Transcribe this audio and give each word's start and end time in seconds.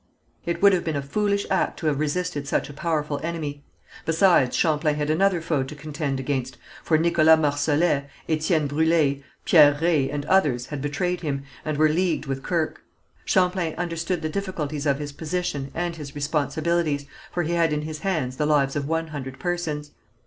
It 0.47 0.63
would 0.63 0.73
have 0.73 0.83
been 0.83 0.95
a 0.95 1.01
foolish 1.03 1.45
act 1.51 1.77
to 1.77 1.85
have 1.85 1.99
resisted 1.99 2.47
such 2.47 2.69
a 2.71 2.73
powerful 2.73 3.19
enemy. 3.21 3.63
Besides, 4.03 4.55
Champlain 4.57 4.95
had 4.95 5.11
another 5.11 5.41
foe 5.43 5.61
to 5.61 5.75
contend 5.75 6.19
against, 6.19 6.57
for 6.83 6.97
Nicholas 6.97 7.37
Marsolet, 7.37 8.05
Étienne 8.27 8.67
Brûlé, 8.67 9.21
Pierre 9.45 9.75
Reye, 9.79 10.11
and 10.11 10.25
others, 10.25 10.65
had 10.65 10.81
betrayed 10.81 11.21
him, 11.21 11.43
and 11.63 11.77
were 11.77 11.87
leagued 11.87 12.25
with 12.25 12.41
Kirke. 12.41 12.81
Champlain 13.25 13.75
understood 13.75 14.23
the 14.23 14.27
difficulties 14.29 14.87
of 14.87 14.97
his 14.97 15.11
position, 15.11 15.69
and 15.75 15.97
his 15.97 16.15
responsibilities, 16.15 17.05
for 17.31 17.43
he 17.43 17.53
had 17.53 17.71
in 17.71 17.83
his 17.83 17.99
hands 17.99 18.37
the 18.37 18.47
lives 18.47 18.75
of 18.75 18.87
one 18.87 19.09
hundred 19.09 19.37
persons. 19.39 19.91